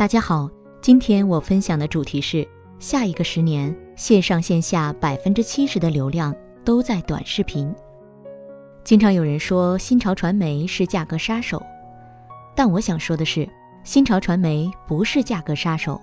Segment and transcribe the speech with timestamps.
[0.00, 0.48] 大家好，
[0.80, 6.34] 今天我分享的主题是：下一个十年，线上线下百分之七十的流量
[6.64, 7.70] 都在短视频。
[8.82, 11.62] 经常有人说新潮传媒是价格杀手，
[12.56, 13.46] 但我想说的是，
[13.84, 16.00] 新潮传媒不是价格杀手。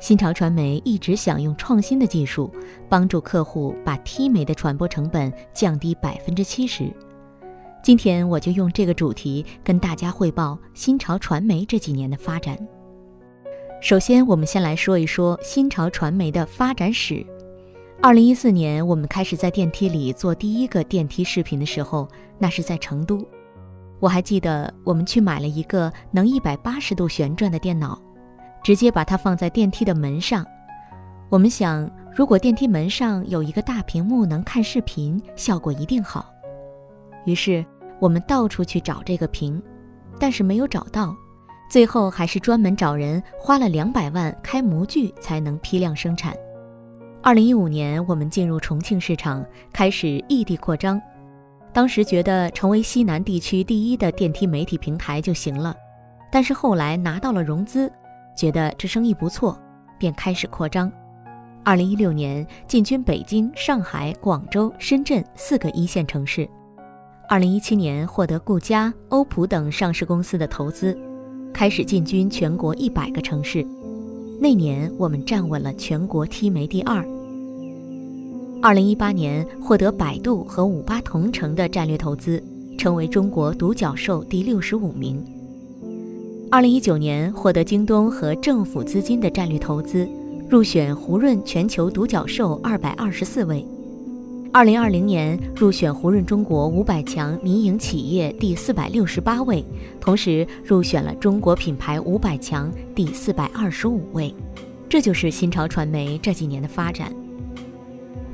[0.00, 2.48] 新潮传媒一直想用创新的技术，
[2.88, 6.84] 帮助客户把 T 媒的传播成本降低百分之七十。
[7.82, 12.56] 今天我就用这个主题跟大家汇报新潮传媒这几年的发展。
[13.82, 17.26] 首先，我们先来说一说新潮传媒的发展史。
[18.00, 22.06] 二零一四年，我们开始在电梯里做第一个电梯视频的时候，
[22.38, 23.26] 那是在成都。
[23.98, 28.00] 我还记得，我们去买了一个能一百八十度旋转的电脑，
[28.62, 30.46] 直接把它放在电梯的门上。
[31.28, 36.32] 我们想，如果电梯门上有一个大屏幕能看视频，效果一定好。
[37.24, 37.66] 于是，
[37.98, 39.60] 我们到处去找这个屏，
[40.20, 41.16] 但是没有找到。
[41.72, 46.36] 最后还是专门找人花了两百万开模具才能批量生产。
[47.22, 49.42] 二零一五年，我们进入重庆市场，
[49.72, 51.00] 开始异地扩张。
[51.72, 55.74] 当时觉得成为西南地区第一的电梯媒体平台就行了，
[56.30, 57.90] 但是后来拿到了融资，
[58.36, 59.58] 觉得这生意不错，
[59.98, 60.92] 便开始扩张。
[61.64, 66.46] 二零一六年进军北京、上海、广州、深圳四个一线城市。
[67.30, 70.94] 二零一七年获得顾家、欧普等上市公司的投资。
[71.52, 73.64] 开始进军全国一百个城市，
[74.40, 77.04] 那年我们站稳了全国 T 媒第二。
[78.60, 82.42] 二零一八年获得百度和五八同城的战略投资，
[82.78, 85.22] 成为中国独角兽第六十五名。
[86.50, 90.08] 二零一九年获得京东和政府资金的战略投资，
[90.48, 93.64] 入选胡润全球独角兽二百二十四位。
[94.54, 99.64] 二零二零年入选胡润中国五百强民营企业第四百六十八位，
[99.98, 104.34] 同时入选了中国品牌五百强第四百二十五位。
[104.90, 107.10] 这就是新潮传媒这几年的发展。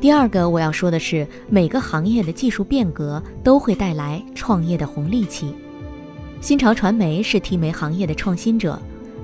[0.01, 5.55] 第二个我要说的是，每个行业的技术变革都会带来创业的红利期。
[6.41, 8.77] 新潮传媒是 T 媒行业的创新者，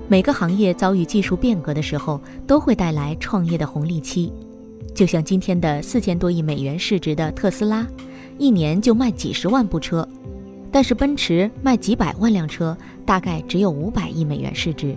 [0.06, 4.32] 每个行业遭遇技术变革的时候，都会带来创业的红利期。
[4.94, 7.84] 就像今天的四千多亿美元市值的特斯拉，
[8.38, 10.08] 一年就卖几十万部车，
[10.70, 14.94] 但是奔驰卖几百万辆车，大概只有五百亿美元市值。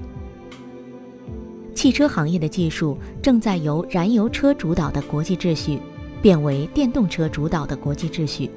[1.74, 5.80] 汽车行业的技术正在由燃油车主导的国际秩序，
[6.22, 8.50] 变为电动车主导的国际秩序，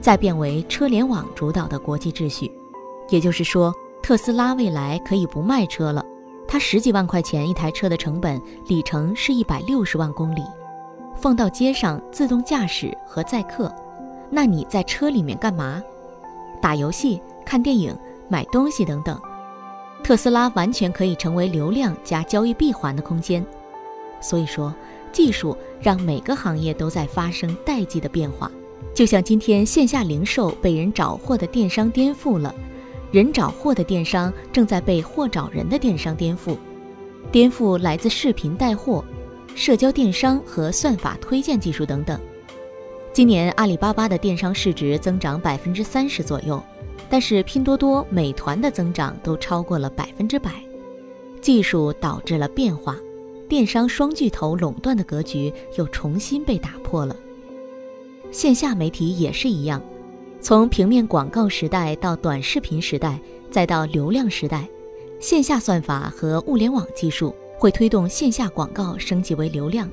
[0.00, 2.50] 再变为车联网主导的国际秩序。
[3.10, 6.04] 也就是说，特斯拉未来可以不卖车了，
[6.46, 10.40] 它十几万块钱一台车的成本，里程是一百六十万公里。
[11.16, 13.74] 放到街上自动驾驶和载客，
[14.30, 15.82] 那你在车里面干嘛？
[16.60, 17.96] 打游戏、看电影、
[18.28, 19.20] 买东西等等。
[20.02, 23.44] 特斯拉完全可以成为流量加交易闭环的空间。
[24.20, 24.74] 所以说，
[25.12, 28.50] 技术让每个行业都在发生代际的变化。
[28.94, 32.54] 就像今天线下零售被人找货的电商颠覆了，
[33.10, 36.56] 人找货的电商正在被货找人的电商颠覆。
[37.32, 39.04] 颠覆来自视频带货。
[39.54, 42.20] 社交电商和算法推荐技术等等。
[43.12, 46.62] 今年阿里巴巴的电商市值增长百分之三十左右，
[47.08, 50.50] 但是拼多多、美团的增长都超过了百分之百。
[51.40, 52.96] 技术导致了变化，
[53.48, 57.14] 电商双巨头垄断的格局又重新被打破了。
[58.32, 59.80] 线下媒体也是一样，
[60.40, 64.68] 从平面广告时代到短视频时代，再到流量时代，
[65.20, 67.32] 线下算法和物联网技术。
[67.58, 69.88] 会推动线下广告升级为流量。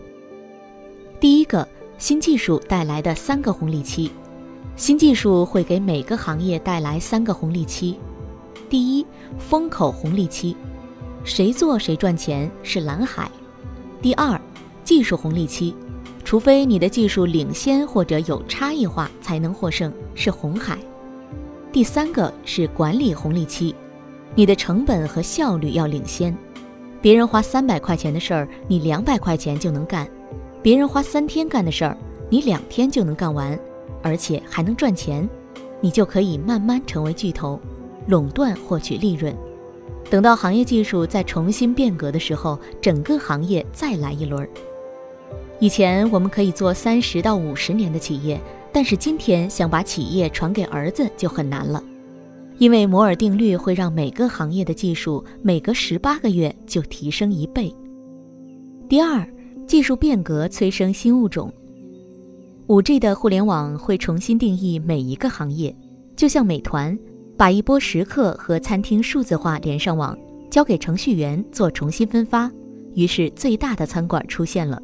[1.20, 1.68] 第一个
[1.98, 4.12] 新技术带来的三个红利期，
[4.76, 8.00] 新技术会给每个行业带来三个红利期。
[8.70, 9.06] 第一，
[9.38, 10.56] 风口红利期，
[11.24, 13.30] 谁做谁赚钱是蓝海。
[14.02, 14.40] 第二，
[14.84, 15.76] 技术红利期，
[16.24, 20.80] 除非你的技术领先或者有差异化才能获胜，是红海。
[21.72, 23.76] 第三个是管理红利期，
[24.34, 26.36] 你的成本和效率要领先。
[27.02, 30.06] 别人花三百块钱的事儿，你两百块钱就能干；
[30.62, 31.98] 别人花三天干的事儿，
[32.30, 33.58] 你两天就能干完，
[34.04, 35.28] 而且还能赚钱，
[35.80, 37.60] 你就可以慢慢成为巨头，
[38.08, 39.36] 垄断获取利润。
[40.12, 44.48] 等到行业技术再重新变革的时候，整个行业再来一轮。
[45.60, 48.40] 以前我们可以做三十到五十年的企业，
[48.72, 51.84] 但是今天想把企业传给儿子就很难了。
[52.62, 57.76] 因为摩尔定律会让每个行业的技术每隔十八个月就提升一倍。
[58.88, 59.28] 第二，
[59.66, 61.52] 技术变革催生新物种。
[62.68, 65.76] 五 G 的互联网会重新定义每一个行业，
[66.16, 66.96] 就像美团
[67.36, 70.16] 把一波食客和餐厅数字化连上网，
[70.52, 72.48] 交给程序员做重新分发，
[72.94, 74.80] 于是最大的餐馆出现了。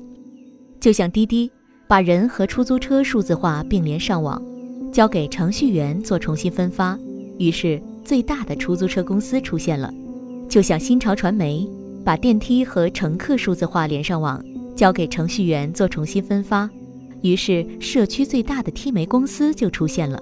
[0.79, 1.47] 就像滴滴
[1.87, 4.41] 把人和出租车数字化并联上网，
[4.91, 6.97] 交给程序员做重新分发，
[7.37, 9.93] 于是最大的出租车公司出现了。
[10.49, 11.67] 就像新潮传媒
[12.03, 14.43] 把电梯和乘客数字化连上网，
[14.75, 16.69] 交给程序员做重新分发，
[17.21, 20.21] 于是社区最大的梯媒公司就出现了。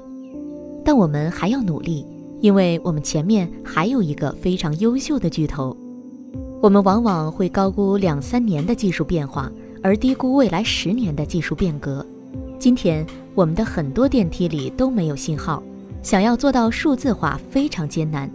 [0.84, 2.06] 但我们还要努力。
[2.42, 5.76] 因为我们前面还有一个非常优秀的巨头，
[6.62, 9.52] 我们往往会高估两三年的技术变化，
[9.82, 12.06] 而低估未来十年的技术变革。
[12.60, 13.04] 今天
[13.34, 15.64] 我们的很多电梯里都没有信号，
[16.06, 18.30] 想要做到数字化非常艰难。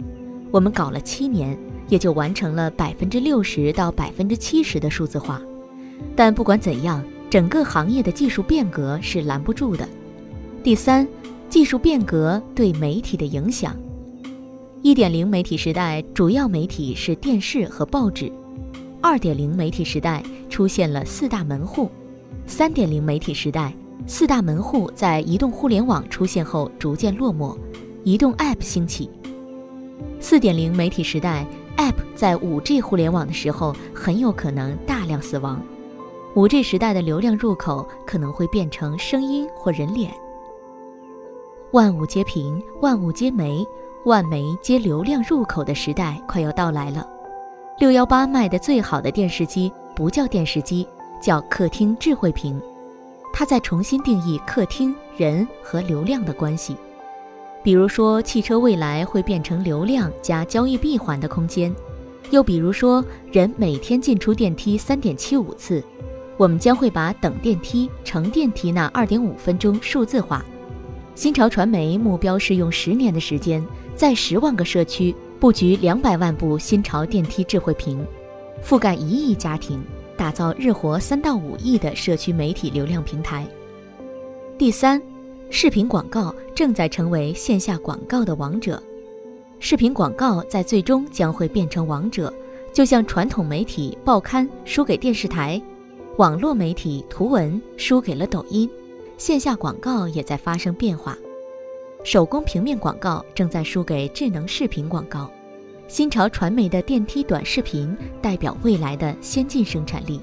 [0.51, 1.57] 我们搞了七年，
[1.87, 5.41] 也就完成了百分之六十到百分之七十的数字化。
[6.13, 9.87] 但不管怎样，整个行业的技术变革是拦不住的。
[10.61, 11.07] 第三，
[11.47, 13.73] 技术变革对媒体的影响。
[14.81, 18.29] 一点零媒体时代，主要媒体是电视和报纸；
[18.99, 21.89] 二点零媒体时代出现了四大门户；
[22.45, 23.73] 三点零媒体时代，
[24.13, 27.57] 四大门户在移动互联网出现后逐渐落寞，
[28.03, 29.09] 移动 App 兴起；
[30.19, 31.47] 四点零媒体时代
[31.77, 35.55] ，App 在五 G 互联网的时候很有可能大量死亡；
[36.35, 40.11] 五 G 时代的流量入口可能会变成声音或人脸。
[41.71, 43.65] 万物皆屏，万物皆媒。
[44.03, 47.07] 万媒皆流量入口的时代快要到来了。
[47.79, 50.85] 六幺八卖的最好的电视机不叫电视机，
[51.21, 52.61] 叫客厅智慧屏。
[53.33, 56.75] 它在重新定义客厅人和流量的关系。
[57.63, 61.73] 比如说，汽车未来会变成流量加交易闭环的空间。
[62.29, 65.83] 又比如说，人每天进出电梯三点七五次，
[66.37, 70.43] 我们将会把等电梯、乘电梯那二点五分钟数字化。
[71.13, 73.63] 新潮传媒目标是用十年的时间。
[73.93, 78.03] 在十万个社区布局两百万部新潮电梯智慧屏，
[78.63, 79.83] 覆盖一亿家庭，
[80.21, 83.43] 打造日活三到五亿的社区媒体流量平台。
[84.55, 85.01] 第三，
[85.49, 88.79] 视频广告正在成为线下广告的王者，
[89.57, 92.31] 视频广告在最终将会变成王者，
[92.71, 95.59] 就像传统媒体报刊输给电视台，
[96.17, 98.69] 网络媒体图文输给了抖音，
[99.17, 101.17] 线下广告也在发生变化。
[102.03, 105.31] 手工平面广告正在输给智能视频广告，
[105.91, 110.21] 新潮传媒的电梯短视频代表未来的先进生产力。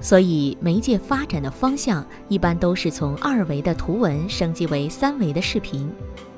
[0.00, 5.88] 所以，媒介发展的方向一般都是从二维的图文升级为三维的视频，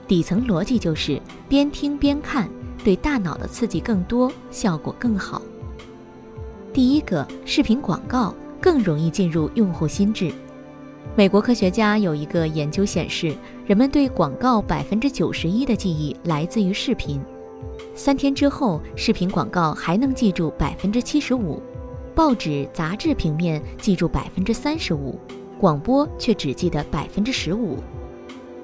[0.06, 2.46] 底层逻辑就是边听边看，
[2.84, 5.40] 对大脑的刺激更多，效果更好。
[6.75, 10.31] 第一个，视频广告更容易进入用户心智。
[11.16, 13.34] 美国科学家有一个研究显示，
[13.66, 17.19] 人们对广告百分之九十一的记忆来自于视频。
[17.94, 21.62] 三天之后，视频广告还能记住百分之七十五，
[22.14, 25.19] 报纸、杂志平面记住百分之三十五，
[25.58, 27.79] 广播却只记得百分之十五。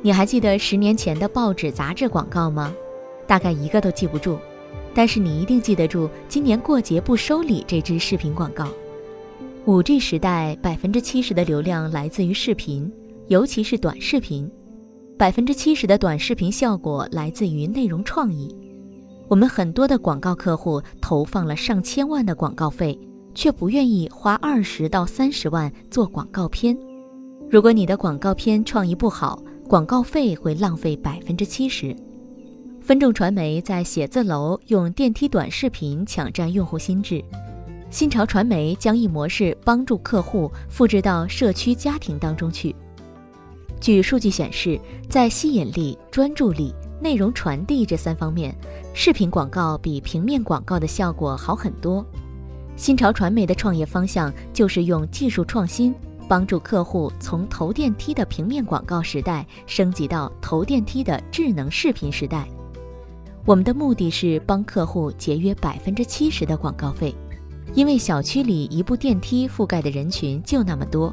[0.03, 2.75] 你还记得十年前的报纸、杂志广告吗？
[3.27, 4.39] 大概一个都记不住，
[4.95, 8.69] 但是你一定记得住今年过节不收礼这支视频广告。
[9.65, 12.93] 五 G 时代，百分之七十的流量来自于视频，
[13.29, 14.51] 尤其是短视频。
[15.17, 18.55] 百分之七十的短视频效果来自于内容创意。
[19.33, 22.99] 我们很多的广告客户投放了上千万的广告费，
[23.35, 26.77] 却不愿意花二十到三十万做广告片。
[27.51, 31.97] 如果你的广告片创意不好，广告费会浪费百分之七十。
[32.83, 37.25] 分众传媒在写字楼用电梯短视频抢占用户心智。
[37.89, 42.77] 新潮传媒将一模式帮助客户复制到社区家庭当中去。
[43.81, 48.55] 据数据显示，在吸引力、专注力、内容传递这三方面，
[48.95, 52.07] 视频广告比平面广告的效果好很多。
[52.77, 55.93] 新潮传媒的创业方向就是用技术创新，
[56.29, 62.47] 帮助客户从投电梯的平面广告时代升级到投电梯的智能视频时代。
[63.45, 67.13] 我们的目的是帮客户节约百分之七十的广告费。
[67.75, 71.13] 因为小区里一部电梯覆盖的人群就那么多，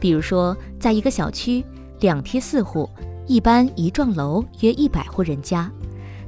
[0.00, 1.62] 比如说，在一个小区
[2.00, 2.88] 两梯四户，
[3.28, 5.70] 一般一幢楼约一百户人家，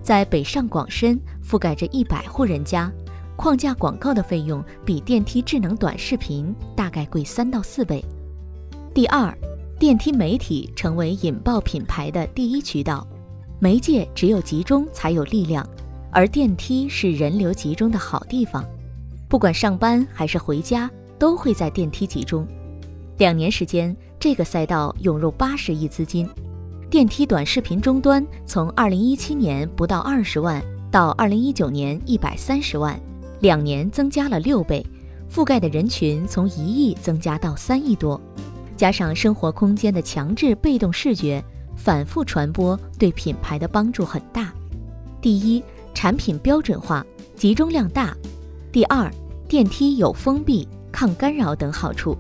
[0.03, 2.93] 在北上广深覆盖着一百户人家，
[3.37, 8.05] 框架广告的费用比电梯智能短视频大概贵三到四倍。
[8.93, 9.35] 第二，
[9.79, 13.07] 电梯媒体成为引爆品牌的第一渠道，
[13.59, 15.67] 媒介只有集中才有力量，
[16.13, 18.63] 而电梯是人流集中的好地方。
[19.27, 22.47] 不管上班还是回家，都会在电梯集中。
[23.17, 26.29] 两年时间，这个赛道涌入八十亿资金。
[26.91, 33.01] 电梯短视频终端从二零一七年不到二十万，到二零一九年一百三十万，
[33.39, 34.85] 两年增加了六倍，
[35.33, 38.21] 覆盖的人群从一亿增加到三亿多。
[38.77, 41.41] 加上生活空间的强制被动视觉，
[41.77, 44.53] 反复传播对品牌的帮助很大。
[45.21, 45.63] 第一，
[45.95, 47.07] 产品标准化，
[47.37, 48.13] 集中量大；
[48.73, 49.09] 第二，
[49.47, 52.19] 电梯有封闭、抗干扰等好处。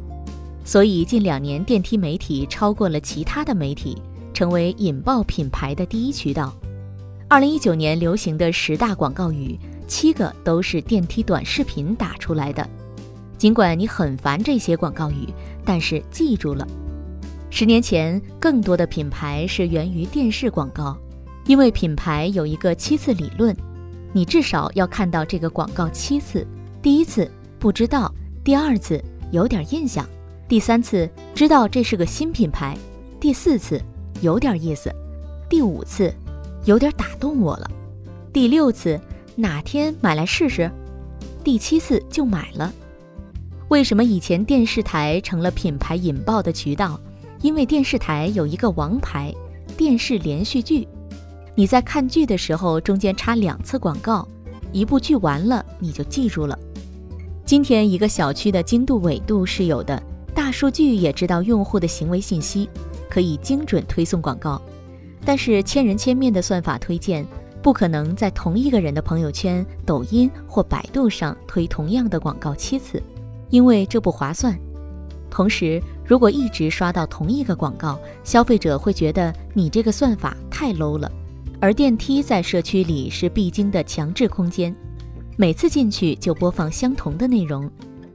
[0.65, 4.01] 所以近两年电梯媒体超过了其他的媒体，
[4.41, 6.51] 成为引爆品牌的第一渠道。
[7.29, 9.55] 二零一九年流行的十大广告语，
[9.87, 12.67] 七个都是电梯短视频打出来的。
[13.37, 15.29] 尽管你很烦这些广告语，
[15.63, 16.67] 但是记住了，
[17.51, 20.97] 十年前更多的品牌是源于电视广告，
[21.45, 23.55] 因为品牌有一个七次理论，
[24.11, 26.47] 你至少要看到这个广告七次。
[26.81, 28.11] 第一次不知道，
[28.43, 30.03] 第二次有点印象，
[30.49, 32.75] 第三次知道这是个新品牌，
[33.21, 33.79] 第四次
[34.21, 34.95] 有点意思，
[35.49, 36.15] 第五次
[36.65, 37.71] 有点打动我了，
[38.33, 39.01] 第六次
[39.35, 40.71] 哪天买来试试，
[41.43, 42.73] 第七次就买了。
[43.69, 47.01] 为什么以前电视台成了品牌引爆的渠道？
[47.41, 49.35] 因为电视台有一个王牌——
[49.77, 50.87] 电视连续剧。
[51.55, 54.29] 你在看剧的时候，中间插两次广告，
[54.73, 56.59] 一部剧完了你就记住了。
[57.47, 60.03] 今天一个小区的精度纬度是有的，
[60.35, 62.69] 大数据也知道用户的行为信息，
[63.11, 64.63] 可以精准推送广告。
[65.23, 67.27] 但是千人千面的算法推荐，
[67.61, 73.03] 不可能在同一个人的朋友圈、抖音或百度上推同样的广告七次。
[73.51, 74.59] 因为这不划算，
[75.29, 81.11] 同时如果一直刷到同一个广告，消费者会觉得你这个算法太 low 了。
[81.61, 84.75] 而电梯在社区里是必经的强制空间，
[85.37, 87.71] 每次进去就播放相同的内容，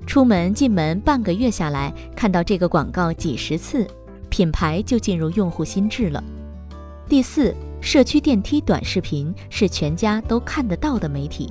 [0.08, 3.86] 出门进门半个月下来，看到这个广告几十次，
[4.36, 6.22] 品牌就进入用户心智了。
[7.08, 11.50] 第四，社区电梯短视频是全家都看得到的媒体。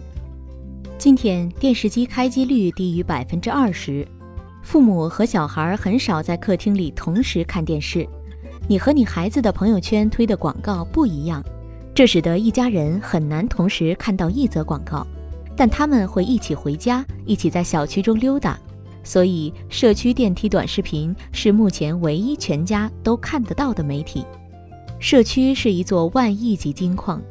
[0.99, 4.07] 今天电视机开机率低于百分之二十，
[4.63, 8.07] 父母和小孩很少在客厅里同时看电视。
[8.69, 11.43] 你和你孩子的朋友圈推的广告不一样，
[11.95, 15.07] 这使得一家人很难同时看到一则广告。
[15.57, 18.59] 但他们会一起回家，一起在小区中溜达，
[19.05, 24.25] 所以社区电梯短视频是目前唯一全家都看得到的媒体。
[24.99, 27.23] 社区是一座万亿级金矿，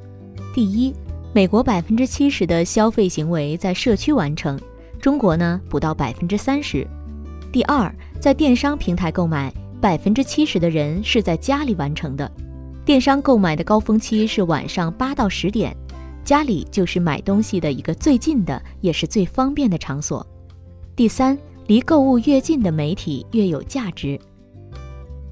[0.53, 0.93] 第一。
[1.35, 4.59] 美国百分之七十的消费行为在社区完成，
[5.01, 6.87] 中国呢不到百分之三十。
[7.51, 9.51] 第二，在电商平台购买，
[9.81, 12.31] 百分之七十的人是在家里完成的。
[12.85, 15.75] 电商购买的高峰期是晚上八到十点，
[16.23, 20.23] 家里就是买东西的一个最近的也是最方便的场所。
[20.95, 21.35] 第三，
[21.67, 24.19] 离购物越近的媒体越有价值。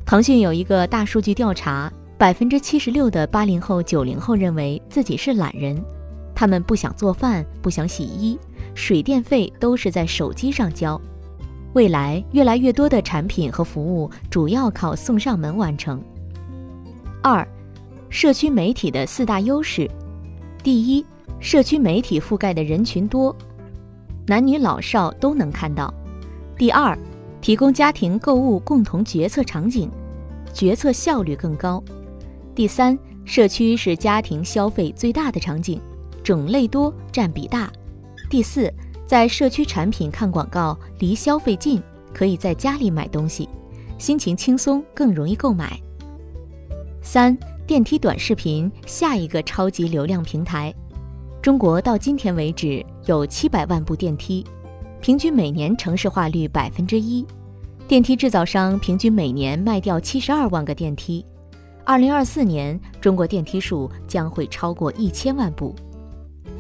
[0.06, 1.92] 腾讯有一个大数据调查。
[2.18, 5.84] 百分之七十六的八零后、九零后认为自己是懒人，
[6.36, 8.38] 他们不想做饭，不想洗衣，
[8.76, 11.02] 水电费都是在手机上交。
[11.74, 16.00] 未来越来越多的产品和服务主要靠送上门完成。
[17.24, 17.44] 二，
[18.12, 19.90] 社区媒体的四大优势：
[20.62, 21.04] 第一，
[21.40, 23.36] 社区媒体覆盖的人群多，
[24.28, 25.92] 男女老少都能看到；
[26.62, 26.96] 第二，
[27.42, 29.90] 提供家庭购物共同决策场景，
[30.54, 31.84] 决策效率更高。
[32.54, 35.82] 第三，社区是家庭消费最大的场景，
[36.24, 37.74] 种类多，占比大。
[38.30, 38.72] 第四，
[39.08, 41.82] 在社区产品看广告，离消费近，
[42.14, 43.50] 可以在家里买东西，
[43.98, 45.82] 心情轻松，更容易购买。
[47.02, 50.72] 三，电梯短视频下一个超级流量平台。
[51.42, 54.46] 中国到今天为止有七百万部电梯，
[55.02, 57.26] 平均每年城市化率百分之一，
[57.88, 61.26] 电梯制造商平均每年卖掉七十二万个电梯。
[61.84, 65.74] 二零二四年，中国电梯数将会超过一千万部。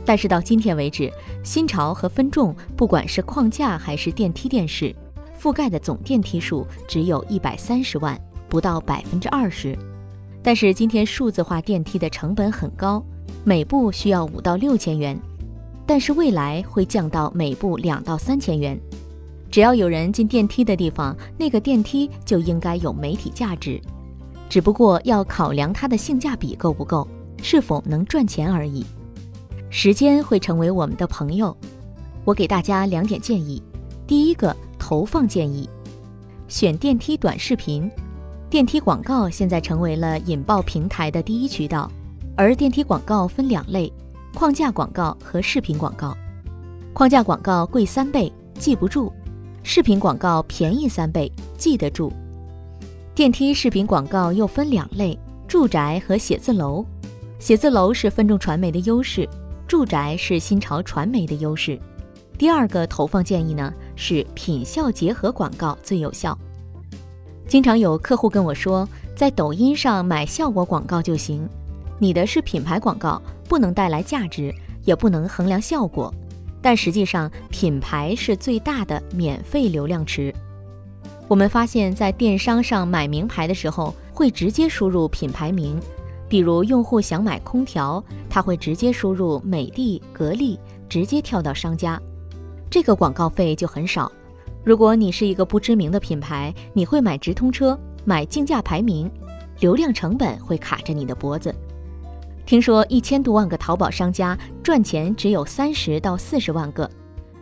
[0.04, 1.12] 但是到今天为止，
[1.44, 4.96] 新潮和分众，不管是框架还是电梯电视，
[5.40, 8.20] 覆盖的总电梯数只有一百三十万，
[8.50, 9.78] 不到百分之二十。
[10.42, 13.06] 但是今天数字化电梯的成本很高，
[13.44, 15.16] 每部需要五到六千元，
[15.86, 18.80] 但是未来会降到每部两到三千元。
[19.50, 23.82] 只要有人进电梯的地方，那个电梯就应该有媒体价值。
[24.50, 27.08] 只不过要考量它的性价比够不够，
[27.42, 28.86] 是否能赚钱而已。
[29.70, 31.56] 时间会成为我们的朋友。
[32.24, 33.62] 我给大家两点建议：
[34.06, 35.70] 第一个，投放建议，
[36.48, 37.90] 选电梯短视频。
[38.50, 41.90] 电梯广告现在成为了引爆平台的第一渠道，
[42.36, 43.92] 而电梯广告分两类：
[44.34, 46.16] 框架广告和视频广告。
[46.94, 49.12] 框架广告贵三倍，记不住；
[49.64, 52.12] 视频广告便宜三倍，记得住。
[53.14, 56.86] 电梯视频广告又分两类：住宅和写字楼。
[57.40, 59.28] 写字楼是分众传媒的优势，
[59.68, 61.80] 住宅是新潮传媒的优势。
[62.38, 66.38] 第二个投放建议呢是品效结合广告最有效。
[67.48, 71.48] 经常有客户跟我说，在抖音上买效果广告就行，
[72.00, 73.22] 你的是品牌广告，
[73.52, 74.56] 不能带来价值，
[74.86, 76.10] 也不能衡量效果。
[76.62, 80.34] 但实际上，品牌是最大的免费流量池。
[81.28, 85.78] 我们发现，在电商上买名牌的时候，会直接输入品牌名，
[86.30, 92.02] 比如用户想买空调，他会直接输入美的、格力，直接跳到商家，
[92.70, 94.10] 这个广告费就很少。
[94.64, 99.12] 如果你是一个不知名的品牌，你会买直通车，买竞价排名，
[99.60, 101.54] 流量成本会卡着你的脖子。
[102.46, 106.90] 听说一千多万个淘宝商家赚钱只有三十到四十万个，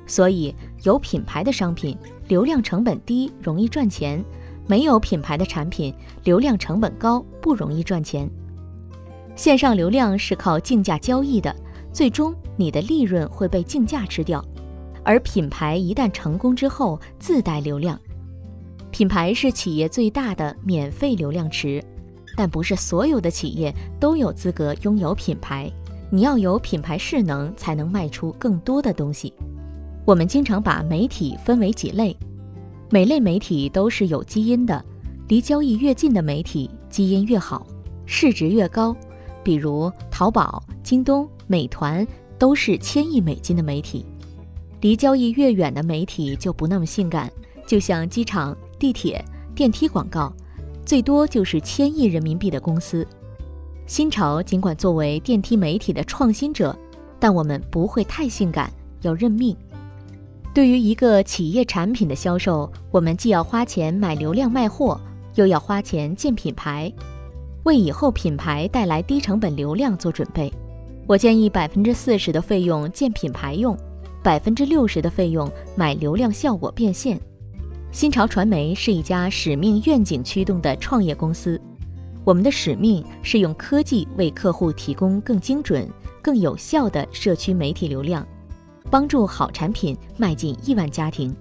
[0.05, 0.53] 所以
[0.83, 4.23] 有品牌的商品流量成本低，容易赚钱；
[4.67, 8.29] 没有品牌的产品流量成本高，不容易赚钱。
[9.35, 11.55] 线上流量是靠竞价交易的，
[11.91, 14.43] 最终你的利润会被竞价吃掉。
[15.03, 17.99] 而品牌一旦成功之后，自带流量。
[18.91, 21.83] 品牌是企业最大的免费流量池。
[22.39, 25.69] 但不是所有的企业都有资格拥有品牌，
[26.09, 29.33] 你要有品牌势能，才能卖出更多的东西。
[30.05, 32.15] 我们经常把媒体分为几类，
[32.89, 34.81] 每类媒体都是有基因的，
[35.27, 37.67] 离交易越近的媒体基因越好，
[38.05, 38.95] 市值越高。
[39.43, 44.05] 比如淘宝、京东、美团都是千亿美金的媒体，
[44.79, 47.29] 离交易越远的媒体就不那么性感，
[47.67, 49.21] 就像机场、地铁、
[49.53, 50.31] 电梯广告。
[50.89, 53.05] 最多就是千亿人民币的公司。
[53.85, 56.75] 新潮尽管作为电梯媒体的创新者，
[57.19, 59.55] 但我们不会太性感，要认命。
[60.51, 64.99] 对于一个企业产品的销售，我们既要花钱买流量卖货，
[65.35, 66.91] 又要花钱建品牌，
[67.65, 70.51] 为以后品牌带来低成本流量做准备。
[71.05, 73.77] 我建议百分之四十的费用建品牌用，
[74.23, 77.21] 百分之六十的费用买流量效果变现。
[77.91, 81.59] 新潮传媒是一家使命愿景驱动的创业公司，
[82.23, 85.89] 我们的使命是用科技为客户提供更精准、
[86.21, 88.25] 更有效的社区媒体流量，
[88.91, 91.35] 帮助好产品迈进亿万家庭。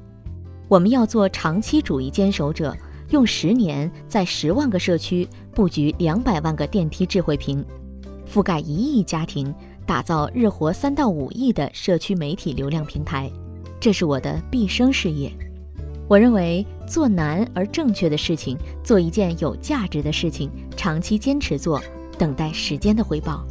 [0.68, 2.74] 我们要做长期主义坚守者，
[3.10, 7.62] 用十年在十万个社区布局两百万个电梯智慧屏，
[8.26, 13.30] 覆盖一亿家庭，打造日活三到五亿的社区媒体流量平台。
[13.78, 15.30] 这是我的毕生事业。
[16.08, 21.82] 我认为做难而正确的事情，做一件有价值的事情，长期坚持做，
[22.16, 23.46] 等待时间的回报。